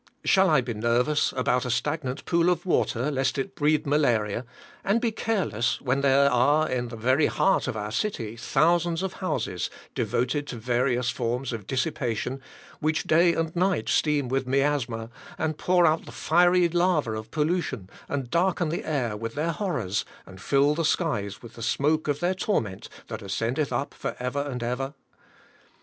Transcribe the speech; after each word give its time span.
Shall 0.25 0.49
I 0.49 0.61
be 0.61 0.73
nervous 0.73 1.31
about 1.37 1.63
a 1.63 1.69
stagnant 1.69 2.25
pool 2.25 2.49
of 2.49 2.65
water, 2.65 3.11
lest 3.11 3.37
it 3.37 3.53
breed 3.53 3.85
malaria, 3.85 4.45
and 4.83 4.99
be 4.99 5.11
careless 5.11 5.79
when 5.79 6.01
there 6.01 6.27
are 6.31 6.67
in 6.67 6.87
the 6.87 6.95
very 6.95 7.27
heart 7.27 7.67
of 7.67 7.77
our 7.77 7.91
city 7.91 8.35
thousands 8.35 9.03
of 9.03 9.13
houses, 9.21 9.69
devoted 9.93 10.47
to 10.47 10.55
various 10.55 11.11
forms 11.11 11.53
of 11.53 11.67
dissipation, 11.67 12.41
which 12.79 13.03
day 13.03 13.35
and 13.35 13.55
night 13.55 13.89
steam 13.89 14.27
with 14.27 14.47
miasma, 14.47 15.11
and 15.37 15.59
pour 15.59 15.85
out 15.85 16.05
the 16.07 16.11
fiery 16.11 16.67
lava 16.67 17.11
of 17.11 17.29
pollution, 17.29 17.87
and 18.09 18.31
darken 18.31 18.69
the 18.69 18.83
air 18.83 19.15
with 19.15 19.35
their 19.35 19.51
horrors, 19.51 20.03
and 20.25 20.41
fill 20.41 20.73
the 20.73 20.83
skies 20.83 21.43
with 21.43 21.53
the 21.53 21.61
smoke 21.61 22.07
of 22.07 22.19
their 22.21 22.33
torment, 22.33 22.89
that 23.07 23.21
ascendeth 23.21 23.71
up 23.71 23.93
forever 23.93 24.41
and 24.41 24.63
ever? 24.63 24.95